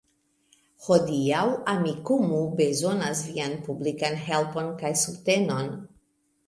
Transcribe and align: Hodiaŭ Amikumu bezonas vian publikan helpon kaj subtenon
Hodiaŭ 0.85 1.43
Amikumu 1.73 2.41
bezonas 2.63 3.23
vian 3.29 3.57
publikan 3.69 4.19
helpon 4.27 4.75
kaj 4.83 4.97
subtenon 5.07 5.75